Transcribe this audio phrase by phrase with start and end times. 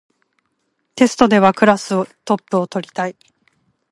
[0.95, 3.15] テストではクラスでトップを取りたい